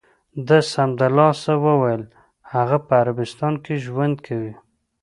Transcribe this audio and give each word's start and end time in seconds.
ده 0.47 0.59
سمدلاسه 0.73 1.53
و 1.63 1.65
ویل: 1.81 2.03
هغه 2.53 2.77
په 2.85 2.93
عربستان 3.01 3.53
کې 3.63 3.73
ژوند 3.85 4.15
کوي. 4.27 4.53